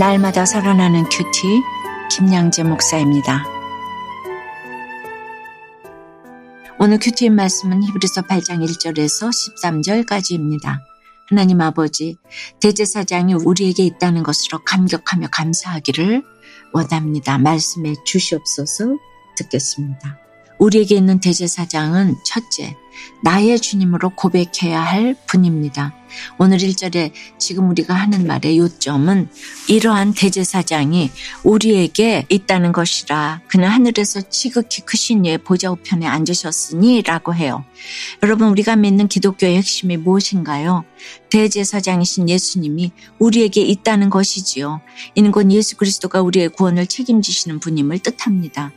날마다 0.00 0.46
살아나는 0.46 1.04
큐티 1.10 1.62
김양재 2.10 2.62
목사입니다. 2.62 3.44
오늘 6.78 6.98
큐티의 6.98 7.28
말씀은 7.28 7.82
히브리서 7.82 8.22
8장 8.22 8.66
1절에서 8.66 9.28
13절까지입니다. 9.28 10.78
하나님 11.28 11.60
아버지, 11.60 12.16
대제사장이 12.62 13.34
우리에게 13.34 13.84
있다는 13.84 14.22
것으로 14.22 14.64
감격하며 14.64 15.28
감사하기를 15.32 16.22
원합니다. 16.72 17.36
말씀해 17.36 17.96
주시옵소서 18.06 18.96
듣겠습니다. 19.36 20.29
우리에게 20.60 20.94
있는 20.94 21.20
대제사장은 21.20 22.16
첫째, 22.22 22.76
나의 23.22 23.58
주님으로 23.58 24.10
고백해야 24.10 24.78
할 24.78 25.16
분입니다. 25.26 25.94
오늘 26.38 26.58
1절에 26.58 27.12
지금 27.38 27.70
우리가 27.70 27.94
하는 27.94 28.26
말의 28.26 28.58
요점은 28.58 29.30
이러한 29.68 30.12
대제사장이 30.12 31.10
우리에게 31.44 32.26
있다는 32.28 32.72
것이라 32.72 33.40
그는 33.48 33.68
하늘에서 33.68 34.20
지극히 34.28 34.82
크신 34.82 35.24
이의 35.24 35.38
보좌 35.38 35.70
우편에 35.70 36.06
앉으셨으니 36.06 37.02
라고 37.02 37.34
해요. 37.34 37.64
여러분 38.22 38.48
우리가 38.48 38.76
믿는 38.76 39.08
기독교의 39.08 39.56
핵심이 39.56 39.96
무엇인가요? 39.96 40.84
대제사장이신 41.30 42.28
예수님이 42.28 42.92
우리에게 43.18 43.62
있다는 43.62 44.10
것이지요. 44.10 44.82
이는 45.14 45.32
곧 45.32 45.50
예수 45.52 45.76
그리스도가 45.76 46.20
우리의 46.20 46.50
구원을 46.50 46.86
책임지시는 46.86 47.60
분임을 47.60 48.00
뜻합니다. 48.00 48.72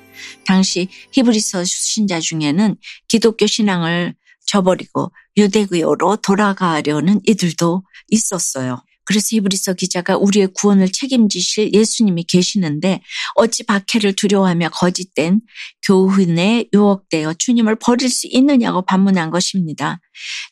당시 0.45 0.87
히브리서 1.11 1.63
신자 1.65 2.19
중에는 2.19 2.75
기독교 3.07 3.47
신앙을 3.47 4.15
저버리고 4.45 5.11
유대교로 5.37 6.17
돌아가려는 6.17 7.21
이들도 7.25 7.83
있었어요. 8.09 8.83
그래서 9.05 9.27
히브리서 9.31 9.73
기자가 9.73 10.17
우리의 10.17 10.49
구원을 10.53 10.91
책임지실 10.91 11.73
예수님이 11.73 12.23
계시는데 12.23 13.01
어찌 13.35 13.63
박해를 13.63 14.13
두려워하며 14.13 14.69
거짓된 14.69 15.41
교훈에 15.85 16.69
유혹되어 16.73 17.33
주님을 17.33 17.75
버릴 17.75 18.09
수 18.09 18.27
있느냐고 18.27 18.81
반문한 18.85 19.29
것입니다. 19.29 19.99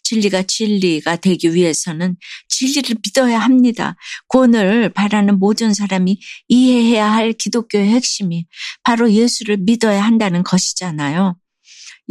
진리가 0.03 0.43
진리가 0.43 1.17
되기 1.17 1.53
위해서는 1.53 2.17
진리를 2.67 2.97
믿어야 3.03 3.39
합니다. 3.39 3.95
구원을 4.27 4.89
바라는 4.89 5.39
모든 5.39 5.73
사람이 5.73 6.19
이해해야 6.47 7.11
할 7.11 7.33
기독교의 7.33 7.89
핵심이 7.89 8.45
바로 8.83 9.11
예수를 9.11 9.57
믿어야 9.57 10.03
한다는 10.03 10.43
것이잖아요. 10.43 11.40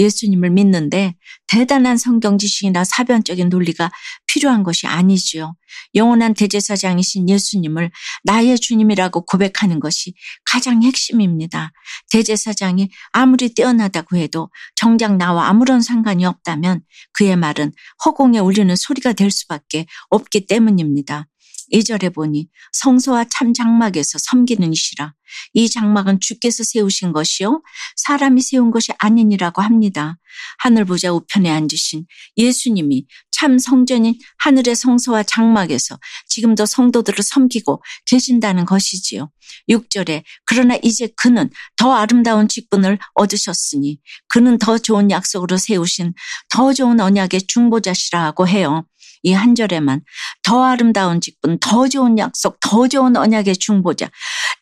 예수님을 0.00 0.50
믿는데 0.50 1.14
대단한 1.46 1.96
성경 1.96 2.38
지식이나 2.38 2.84
사변적인 2.84 3.48
논리가 3.48 3.90
필요한 4.26 4.62
것이 4.62 4.86
아니지요. 4.86 5.54
영원한 5.94 6.34
대제사장이신 6.34 7.28
예수님을 7.28 7.90
나의 8.24 8.58
주님이라고 8.58 9.24
고백하는 9.26 9.78
것이 9.78 10.14
가장 10.44 10.82
핵심입니다. 10.82 11.72
대제사장이 12.10 12.90
아무리 13.12 13.54
뛰어나다고 13.54 14.16
해도 14.16 14.50
정작 14.74 15.16
나와 15.16 15.48
아무런 15.48 15.80
상관이 15.80 16.24
없다면 16.24 16.82
그의 17.12 17.36
말은 17.36 17.72
허공에 18.04 18.38
울리는 18.38 18.74
소리가 18.74 19.12
될 19.12 19.30
수밖에 19.30 19.86
없기 20.08 20.46
때문입니다. 20.46 21.26
2절에 21.72 22.14
보니 22.14 22.48
성소와 22.72 23.26
참 23.30 23.52
장막에서 23.52 24.18
섬기는 24.20 24.72
이시라. 24.72 25.14
이 25.54 25.68
장막은 25.68 26.20
주께서 26.20 26.64
세우신 26.64 27.12
것이요 27.12 27.62
사람이 27.96 28.42
세운 28.42 28.70
것이 28.70 28.92
아니니라고 28.98 29.62
합니다. 29.62 30.18
하늘 30.58 30.84
보자 30.84 31.12
우편에 31.12 31.48
앉으신 31.50 32.06
예수님이 32.36 33.06
참 33.30 33.58
성전인 33.58 34.14
하늘의 34.38 34.74
성소와 34.74 35.22
장막에서 35.22 35.98
지금도 36.28 36.66
성도들을 36.66 37.22
섬기고 37.22 37.82
계신다는 38.06 38.64
것이지요. 38.64 39.30
6절에 39.68 40.22
그러나 40.44 40.76
이제 40.82 41.08
그는 41.16 41.50
더 41.76 41.92
아름다운 41.92 42.48
직분을 42.48 42.98
얻으셨으니 43.14 43.98
그는 44.28 44.58
더 44.58 44.78
좋은 44.78 45.10
약속으로 45.10 45.56
세우신 45.56 46.14
더 46.50 46.72
좋은 46.72 47.00
언약의 47.00 47.42
중보자시라고 47.48 48.46
해요. 48.46 48.84
이 49.22 49.32
한 49.32 49.54
절에만 49.54 50.02
더 50.42 50.64
아름다운 50.64 51.20
직분, 51.20 51.58
더 51.60 51.88
좋은 51.88 52.18
약속, 52.18 52.58
더 52.60 52.88
좋은 52.88 53.16
언약의 53.16 53.56
중보자, 53.56 54.10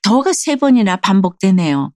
더가 0.02 0.32
세 0.32 0.56
번이나 0.56 0.96
반복되네요. 0.96 1.92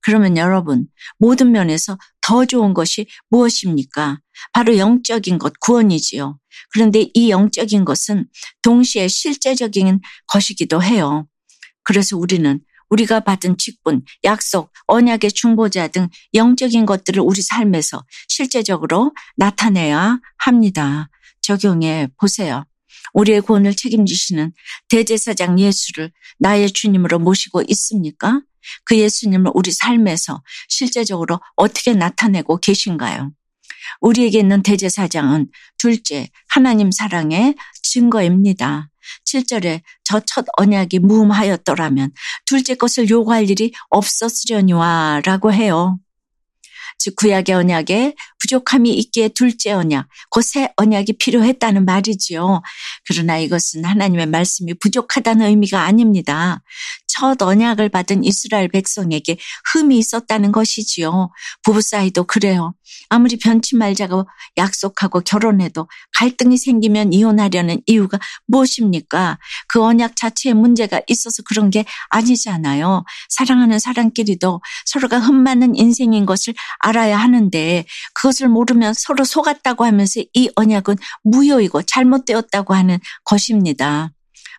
그러면 0.00 0.36
여러분, 0.36 0.86
모든 1.18 1.50
면에서 1.52 1.98
더 2.20 2.44
좋은 2.44 2.74
것이 2.74 3.06
무엇입니까? 3.30 4.20
바로 4.52 4.76
영적인 4.76 5.38
것, 5.38 5.52
구원이지요. 5.60 6.38
그런데 6.72 7.08
이 7.14 7.30
영적인 7.30 7.84
것은 7.84 8.26
동시에 8.62 9.08
실제적인 9.08 10.00
것이기도 10.26 10.82
해요. 10.82 11.26
그래서 11.82 12.16
우리는 12.16 12.60
우리가 12.90 13.20
받은 13.20 13.56
직분, 13.58 14.02
약속, 14.24 14.72
언약의 14.86 15.32
중보자 15.32 15.88
등 15.88 16.08
영적인 16.34 16.86
것들을 16.86 17.20
우리 17.22 17.40
삶에서 17.42 18.04
실제적으로 18.28 19.12
나타내야 19.36 20.18
합니다. 20.38 21.08
적용해 21.44 22.08
보세요. 22.18 22.64
우리의 23.12 23.42
구원을 23.42 23.74
책임지시는 23.74 24.52
대제사장 24.88 25.58
예수를 25.58 26.10
나의 26.38 26.70
주님으로 26.70 27.18
모시고 27.18 27.62
있습니까? 27.68 28.40
그 28.84 28.98
예수님을 28.98 29.52
우리 29.54 29.70
삶에서 29.70 30.42
실제적으로 30.68 31.40
어떻게 31.54 31.92
나타내고 31.92 32.58
계신가요? 32.58 33.32
우리에게 34.00 34.38
있는 34.38 34.62
대제사장은 34.62 35.48
둘째, 35.78 36.28
하나님 36.48 36.90
사랑의 36.90 37.54
증거입니다. 37.82 38.88
7절에 39.26 39.82
저 40.04 40.20
첫 40.26 40.46
언약이 40.56 41.00
무음하였더라면 41.00 42.10
둘째 42.46 42.74
것을 42.74 43.10
요구할 43.10 43.50
일이 43.50 43.72
없었으려니와 43.90 45.20
라고 45.24 45.52
해요. 45.52 45.98
즉 46.98 47.16
구약의 47.16 47.54
언약에 47.54 48.14
부족함이 48.40 48.90
있기에 48.90 49.28
둘째 49.28 49.72
언약, 49.72 50.06
그새 50.30 50.68
언약이 50.76 51.14
필요했다는 51.18 51.84
말이지요. 51.84 52.62
그러나 53.08 53.38
이것은 53.38 53.84
하나님의 53.84 54.26
말씀이 54.26 54.74
부족하다는 54.74 55.46
의미가 55.46 55.82
아닙니다. 55.82 56.62
첫 57.06 57.40
언약을 57.40 57.90
받은 57.90 58.24
이스라엘 58.24 58.68
백성에게 58.68 59.38
흠이 59.72 59.98
있었다는 59.98 60.52
것이지요. 60.52 61.30
부부 61.62 61.80
사이도 61.80 62.24
그래요. 62.24 62.74
아무리 63.08 63.36
변치 63.36 63.76
말자고 63.76 64.26
약속하고 64.56 65.20
결혼해도 65.20 65.88
갈등이 66.16 66.56
생기면 66.56 67.12
이혼하려는 67.12 67.80
이유가 67.86 68.18
무엇입니까? 68.46 69.38
그 69.68 69.82
언약 69.82 70.16
자체에 70.16 70.54
문제가 70.54 71.00
있어서 71.06 71.42
그런 71.44 71.70
게 71.70 71.84
아니잖아요. 72.10 73.04
사랑하는 73.28 73.78
사람끼리도 73.78 74.60
서로가 74.86 75.20
흠 75.20 75.36
많은 75.36 75.76
인생인 75.76 76.26
것을 76.26 76.54
알아 76.80 76.93
야 76.94 77.16
하는데 77.18 77.84
그것을 78.14 78.48
모르면 78.48 78.94
서로 78.94 79.24
속았다고 79.24 79.84
하면서 79.84 80.22
이 80.32 80.50
언약은 80.56 80.96
무효이고 81.22 81.82
잘못되었다고 81.82 82.74
하는 82.74 82.98
것입니다. 83.24 84.10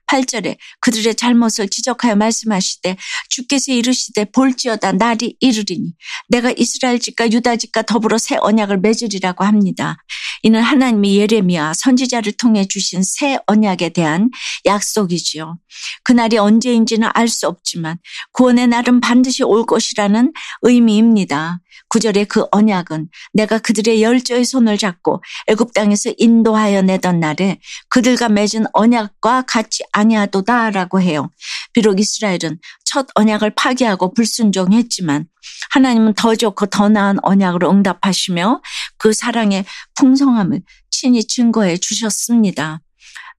8절에 0.08 0.58
그들의 0.82 1.16
잘못을 1.16 1.70
지적하여 1.70 2.16
말씀하시되 2.16 2.96
주께서 3.30 3.72
이르시되 3.72 4.26
볼지어다 4.26 4.94
날이 4.94 5.36
이르리니 5.40 5.94
내가 6.30 6.54
이스라엘 6.56 7.00
집과 7.00 7.32
유다 7.32 7.58
집과 7.58 7.84
더불어 7.84 8.18
새 8.18 8.38
언약을 8.40 8.80
맺으리라고 8.80 9.44
합니다. 9.44 9.98
이는 10.44 10.62
하나님이 10.62 11.18
예레미야 11.18 11.74
선지자를 11.76 12.34
통해 12.34 12.68
주신 12.68 13.02
새 13.04 13.40
언약에 13.48 13.90
대한 13.90 14.30
약속이지요. 14.66 15.58
그날이 16.04 16.38
언제인지는 16.38 17.10
알 17.14 17.28
수 17.28 17.48
없지만 17.48 17.98
구원의 18.34 18.68
날은 18.68 19.02
반드시 19.02 19.44
올 19.44 19.66
것이라는 19.66 20.32
의미입니다. 20.62 21.60
구절의 21.96 22.26
그 22.26 22.44
언약은 22.52 23.08
내가 23.32 23.58
그들의 23.58 24.04
열조의 24.04 24.44
손을 24.44 24.78
잡고 24.78 25.24
애굽 25.48 25.74
땅에서 25.74 26.12
인도하여 26.18 26.82
내던 26.82 27.22
날에 27.22 27.62
그들과 27.88 28.28
맺은 28.28 28.66
언약과 28.74 29.44
같이 29.44 29.82
아니하도다라고 29.94 31.00
해요. 31.00 31.30
비록 31.72 32.02
이스라엘은 32.02 32.60
첫 32.84 33.08
언약을 33.16 33.52
파기하고 33.52 34.14
불순종했지만 34.14 35.28
하나님은 35.70 36.16
더 36.16 36.36
좋고 36.36 36.66
더 36.66 36.90
나은 36.90 37.20
언약으로 37.22 37.72
응답하시며 37.72 38.62
그 38.98 39.14
사랑의 39.14 39.64
풍성함을 39.96 40.64
친히 40.92 41.24
증거해 41.24 41.78
주셨습니다. 41.78 42.82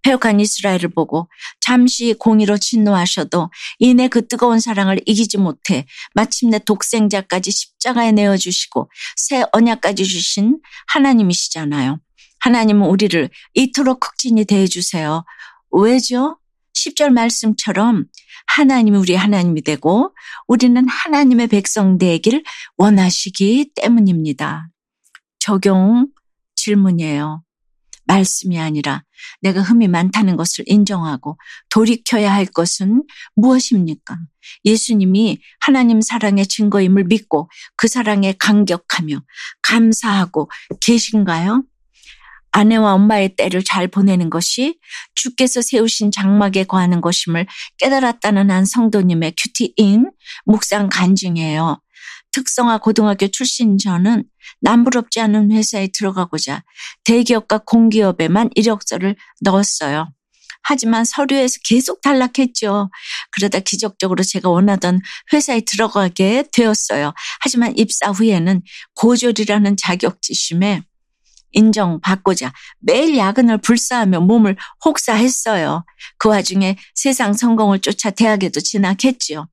폐역한 0.07 0.39
이스라엘을 0.39 0.89
보고 0.95 1.29
잠시 1.61 2.15
공의로 2.15 2.59
진노하셔도 2.59 3.51
이내 3.81 4.07
그 4.07 4.29
뜨거운 4.29 4.61
사랑을 4.61 5.01
이기지 5.05 5.37
못해 5.39 5.85
마침내 6.15 6.61
독생자까지 6.61 7.51
십자가에 7.51 8.13
내어주시고 8.13 8.89
새 9.17 9.45
언약까지 9.51 10.05
주신 10.05 10.61
하나님이시잖아요. 10.87 11.99
하나님은 12.39 12.89
우리를 12.89 13.29
이토록 13.55 13.99
극진히 13.99 14.45
대해주세요. 14.45 15.25
왜죠? 15.73 16.39
10절 16.75 17.11
말씀처럼 17.11 18.05
하나님이 18.47 18.99
우리 18.99 19.17
하나님이 19.17 19.63
되고 19.63 20.15
우리는 20.47 20.87
하나님의 20.89 21.49
백성 21.49 21.99
되기를 21.99 22.45
원하시기 22.77 23.73
때문입니다. 23.75 24.69
적용 25.41 26.07
질문이에요. 26.55 27.46
말씀이 28.07 28.59
아니라 28.59 29.03
내가 29.41 29.61
흠이 29.61 29.89
많다는 29.89 30.37
것을 30.37 30.65
인정하고 30.67 31.39
돌이켜야 31.71 32.33
할 32.33 32.47
것은 32.47 33.05
무엇입니까? 33.35 34.19
예수님이 34.65 35.39
하나님 35.61 36.01
사랑의 36.01 36.47
증거임을 36.47 37.05
믿고 37.05 37.51
그 37.77 37.89
사랑에 37.89 38.33
감격하며 38.39 39.23
감사하고 39.63 40.51
계신가요? 40.81 41.65
아내와 42.53 42.95
엄마의 42.95 43.37
때를 43.37 43.63
잘 43.63 43.87
보내는 43.87 44.31
것이 44.31 44.79
주께서 45.15 45.61
세우신 45.61 46.11
장막에 46.11 46.65
거하는 46.65 47.03
것임을 47.03 47.47
깨달았다는 47.77 48.51
한 48.51 48.65
성도님의 48.65 49.35
큐티인 49.37 50.11
묵상 50.47 50.89
간증이에요. 50.91 51.79
특성화 52.37 52.79
고등학교 52.79 53.29
출신 53.29 53.79
저는 53.79 54.25
남부럽지 54.61 55.21
않은 55.21 55.53
회사에 55.53 55.89
들어가고자 55.89 56.65
대기업과 57.05 57.63
공기업에만 57.65 58.51
이력서를 58.55 59.17
넣었어요. 59.41 60.13
하지만 60.63 61.07
서류에서 61.07 61.61
계속 61.65 62.03
탈락했죠. 62.03 62.91
그러다 63.31 63.61
기적적으로 63.61 64.23
제가 64.23 64.51
원하던 64.51 65.01
회사에 65.33 65.61
들어가게 65.61 66.45
되었어요. 66.53 67.15
하지만 67.41 67.73
입사 67.79 68.11
후에는 68.11 68.61
고졸이라는 68.97 69.77
자격지심에 69.79 70.83
인정받고자 71.53 72.53
매일 72.81 73.17
야근을 73.17 73.59
불사하며 73.59 74.21
몸을 74.21 74.59
혹사했어요. 74.85 75.87
그 76.19 76.29
와중에 76.29 76.77
세상 76.95 77.33
성공을 77.33 77.79
쫓아 77.79 78.11
대학에도 78.11 78.61
진학했지요. 78.61 79.49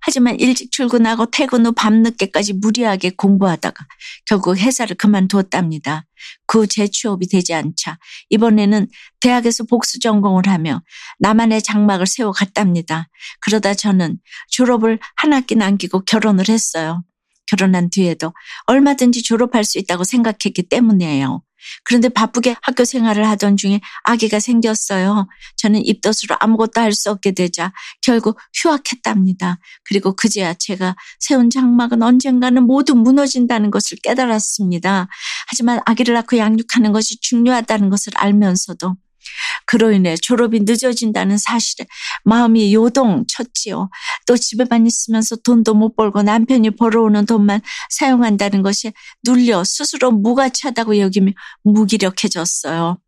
하지만 0.00 0.38
일찍 0.40 0.72
출근하고 0.72 1.26
퇴근 1.26 1.66
후 1.66 1.72
밤늦게까지 1.72 2.54
무리하게 2.54 3.10
공부하다가 3.10 3.86
결국 4.26 4.56
회사를 4.56 4.96
그만두었답니다. 4.96 6.06
그 6.46 6.66
재취업이 6.66 7.28
되지 7.28 7.54
않자 7.54 7.98
이번에는 8.30 8.88
대학에서 9.20 9.64
복수 9.64 10.00
전공을 10.00 10.46
하며 10.46 10.82
나만의 11.18 11.62
장막을 11.62 12.06
세워갔답니다. 12.06 13.08
그러다 13.40 13.74
저는 13.74 14.18
졸업을 14.48 14.98
한 15.16 15.32
학기 15.32 15.54
남기고 15.54 16.04
결혼을 16.04 16.48
했어요. 16.48 17.02
결혼한 17.46 17.90
뒤에도 17.90 18.32
얼마든지 18.66 19.22
졸업할 19.22 19.64
수 19.64 19.78
있다고 19.78 20.04
생각했기 20.04 20.62
때문이에요. 20.68 21.42
그런데 21.84 22.08
바쁘게 22.08 22.56
학교 22.62 22.84
생활을 22.84 23.26
하던 23.28 23.56
중에 23.56 23.80
아기가 24.04 24.38
생겼어요. 24.40 25.26
저는 25.56 25.84
입덧으로 25.84 26.36
아무것도 26.38 26.80
할 26.80 26.90
수 26.92 27.10
없게 27.10 27.32
되자 27.32 27.72
결국 28.02 28.38
휴학했답니다. 28.54 29.58
그리고 29.84 30.14
그제야 30.14 30.54
제가 30.54 30.96
세운 31.18 31.50
장막은 31.50 32.02
언젠가는 32.02 32.62
모두 32.62 32.94
무너진다는 32.94 33.70
것을 33.70 33.98
깨달았습니다. 34.02 35.08
하지만 35.48 35.80
아기를 35.86 36.14
낳고 36.14 36.36
양육하는 36.36 36.92
것이 36.92 37.20
중요하다는 37.20 37.90
것을 37.90 38.12
알면서도 38.16 38.96
그로 39.66 39.92
인해 39.92 40.16
졸업이 40.16 40.60
늦어진다는 40.60 41.38
사실에 41.38 41.86
마음이 42.24 42.74
요동쳤지요. 42.74 43.90
또 44.26 44.36
집에만 44.36 44.86
있으면서 44.86 45.36
돈도 45.36 45.74
못 45.74 45.96
벌고 45.96 46.22
남편이 46.22 46.70
벌어오는 46.76 47.26
돈만 47.26 47.60
사용한다는 47.90 48.62
것이 48.62 48.92
눌려 49.24 49.64
스스로 49.64 50.10
무가치하다고 50.10 50.98
여기며 50.98 51.32
무기력해졌어요. 51.64 52.98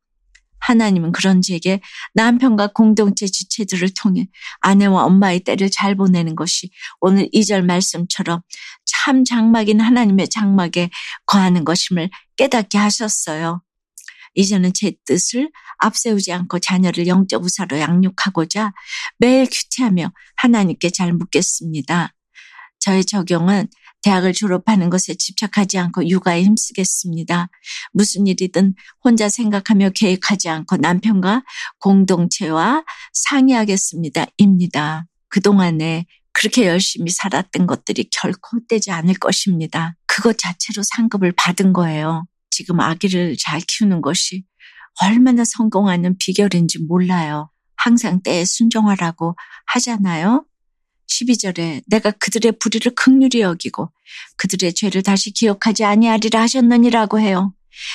하나님은 0.65 1.11
그런 1.11 1.43
제게 1.43 1.81
남편과 2.15 2.69
공동체 2.69 3.27
지체들을 3.27 3.91
통해 4.01 4.29
아내와 4.61 5.05
엄마의 5.05 5.41
때를 5.41 5.71
잘 5.71 5.97
보내는 5.97 6.37
것이 6.37 6.71
오늘 7.01 7.29
이 7.33 7.45
절 7.45 7.63
말씀처럼 7.65 8.43
참 8.85 9.25
장막인 9.25 9.81
하나님의 9.81 10.29
장막에 10.29 10.91
거하는 11.27 11.65
것임을 11.65 12.11
깨닫게 12.37 12.79
하셨어요. 12.79 13.61
이제는 14.35 14.73
제 14.75 14.93
뜻을 15.05 15.51
앞세우지 15.79 16.33
않고 16.33 16.59
자녀를 16.59 17.07
영적 17.07 17.45
우사로 17.45 17.79
양육하고자 17.79 18.73
매일 19.19 19.47
큐티하며 19.51 20.13
하나님께 20.37 20.91
잘 20.91 21.13
묻겠습니다. 21.13 22.15
저의 22.79 23.05
적용은 23.05 23.69
대학을 24.03 24.33
졸업하는 24.33 24.91
것에 24.91 25.15
집착하지 25.15 25.79
않고 25.79 26.09
육아에 26.09 26.43
힘쓰겠습니다. 26.43 27.49
무슨 27.93 28.27
일이든 28.27 28.75
혼자 29.03 29.29
생각하며 29.29 29.91
계획하지 29.91 30.49
않고 30.49 30.77
남편과 30.79 31.45
공동체와 31.79 32.85
상의하겠습니다. 33.13 34.27
입니다. 34.39 35.07
그동안에 35.29 36.07
그렇게 36.33 36.67
열심히 36.67 37.11
살았던 37.11 37.67
것들이 37.67 38.09
결코 38.11 38.57
헛되지 38.57 38.91
않을 38.91 39.15
것입니다. 39.15 39.95
그것 40.07 40.37
자체로 40.39 40.83
상급을 40.83 41.33
받은 41.37 41.73
거예요. 41.73 42.27
지금 42.53 42.79
아기를 42.79 43.37
잘 43.39 43.61
키우는 43.61 44.03
것이 44.03 44.45
얼마나 45.01 45.43
성공하는 45.45 46.19
비결인지 46.19 46.81
몰라요. 46.81 47.51
항상 47.77 48.23
때에 48.23 48.45
순종하라고 48.45 49.35
하잖아요. 49.67 50.45
12절에 51.09 51.83
내가 51.89 52.11
그들의 52.13 52.53
불의를 52.61 52.95
극률히 52.95 53.41
여기고 53.41 53.91
그들의 54.37 54.75
죄를 54.75 55.03
다시 55.03 55.33
기억하지 55.33 55.85
아니하리라 55.85 56.43
하셨느니라고 56.43 57.19
해요. 57.19 57.55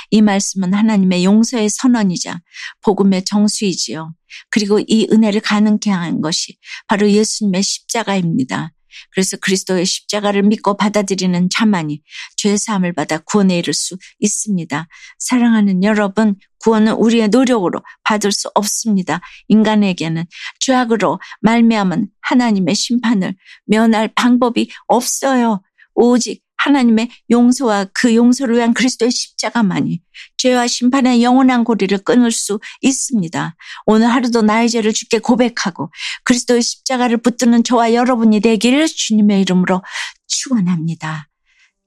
이 0.10 0.22
말씀은 0.22 0.74
하나님의 0.74 1.24
용서의 1.24 1.70
선언이자 1.70 2.42
복음의 2.82 3.26
정수이지요. 3.26 4.14
그리고 4.50 4.80
이 4.80 5.08
은혜를 5.12 5.42
가능케 5.42 5.92
한 5.92 6.22
것이 6.22 6.58
바로 6.88 7.10
예수님의 7.10 7.62
십자가입니다. 7.64 8.74
그래서 9.12 9.38
그리스도의 9.38 9.86
십자가를 9.86 10.44
믿고 10.44 10.78
받아들이는 10.78 11.50
자만이 11.50 12.02
죄 12.36 12.58
사함을 12.58 12.94
받아 12.94 13.18
구원에 13.18 13.58
이를 13.58 13.74
수 13.74 13.98
있습니다. 14.20 14.88
사랑하는 15.20 15.84
여러분, 15.84 16.36
구원은 16.60 16.94
우리의 16.94 17.30
노력으로 17.30 17.82
받을 18.04 18.32
수 18.32 18.50
없습니다. 18.56 19.22
인간에게는 19.48 20.26
죄악으로 20.60 21.20
말미암은 21.42 22.08
하나님의 22.22 22.76
심판을 22.76 23.36
면할 23.66 24.10
방법이 24.16 24.70
없어요. 24.88 25.62
오직 25.94 26.47
하나님의 26.58 27.10
용서와 27.30 27.88
그 27.94 28.16
용서를 28.16 28.56
위한 28.56 28.74
그리스도의 28.74 29.12
십자가만이 29.12 30.02
죄와 30.38 30.68
심판의 30.68 31.24
영원한 31.24 31.64
고리를 31.64 31.98
끊을 32.00 32.32
수 32.32 32.60
있습니다. 32.82 33.56
오늘 33.86 34.08
하루도 34.08 34.42
나의 34.42 34.70
죄를 34.70 34.94
주께 34.94 35.20
고백하고 35.20 35.92
그리스도의 36.24 36.62
십자가를 36.62 37.18
붙드는 37.18 37.64
저와 37.64 37.94
여러분이 37.94 38.40
되기를 38.40 38.88
주님의 38.88 39.42
이름으로 39.42 39.82
축원합니다. 40.28 41.30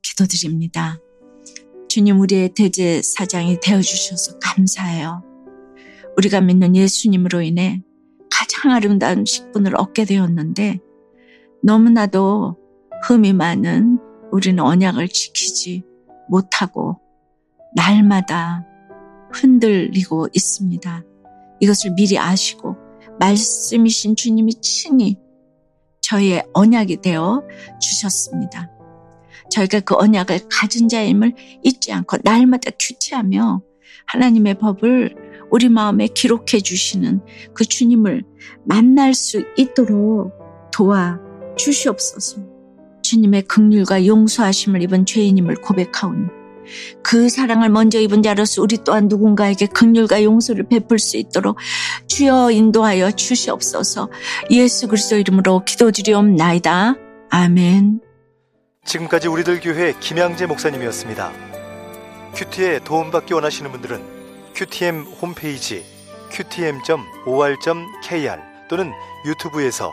기도드립니다. 0.02 0.98
주님 1.88 2.20
우리의 2.20 2.54
대제 2.54 3.02
사장이 3.02 3.58
되어 3.60 3.82
주셔서 3.82 4.38
감사해요. 4.38 5.24
우리가 6.16 6.40
믿는 6.40 6.76
예수님으로 6.76 7.42
인해 7.42 7.82
가장 8.30 8.72
아름다운 8.72 9.24
식분을 9.24 9.74
얻게 9.76 10.04
되었는데 10.04 10.78
너무나도 11.62 12.56
흠이 13.04 13.32
많은 13.32 13.98
우리는 14.32 14.62
언약을 14.62 15.08
지키지 15.08 15.82
못하고 16.28 17.00
날마다 17.74 18.66
흔들리고 19.32 20.28
있습니다. 20.32 21.04
이것을 21.60 21.92
미리 21.94 22.18
아시고 22.18 22.76
말씀이신 23.18 24.16
주님이 24.16 24.54
친히 24.60 25.18
저희의 26.00 26.44
언약이 26.52 27.02
되어 27.02 27.42
주셨습니다. 27.80 28.70
저희가 29.50 29.80
그 29.80 29.94
언약을 29.94 30.48
가진 30.50 30.88
자임을 30.88 31.34
잊지 31.62 31.92
않고 31.92 32.18
날마다 32.22 32.70
큐티하며 32.78 33.62
하나님의 34.06 34.54
법을 34.58 35.30
우리 35.50 35.68
마음에 35.68 36.06
기록해 36.06 36.60
주시는 36.62 37.20
그 37.54 37.64
주님을 37.64 38.24
만날 38.64 39.14
수 39.14 39.44
있도록 39.56 40.32
도와 40.72 41.18
주시옵소서. 41.56 42.49
주님의 43.10 43.42
극률과 43.42 44.06
용서하심을 44.06 44.82
입은 44.82 45.04
죄인임을 45.04 45.56
고백하오니 45.56 46.28
그 47.02 47.28
사랑을 47.28 47.68
먼저 47.68 47.98
입은 47.98 48.22
자로서 48.22 48.62
우리 48.62 48.78
또한 48.84 49.08
누군가에게 49.08 49.66
극률과 49.66 50.22
용서를 50.22 50.68
베풀 50.68 51.00
수 51.00 51.16
있도록 51.16 51.56
주여 52.06 52.52
인도하여 52.52 53.10
주시옵소서 53.10 54.10
예수 54.50 54.86
그리스도 54.86 55.16
이름으로 55.16 55.64
기도드리옵나이다. 55.64 56.94
아멘. 57.30 58.00
지금까지 58.84 59.26
우리들 59.26 59.58
교회 59.60 59.92
김양재 59.98 60.46
목사님이었습니다. 60.46 61.32
큐티에 62.34 62.78
도움받기 62.84 63.34
원하시는 63.34 63.72
분들은 63.72 64.00
큐티엠 64.54 65.02
홈페이지 65.20 65.82
qtm.or.kr 66.30 67.70
또는 68.68 68.92
유튜브에서 69.26 69.92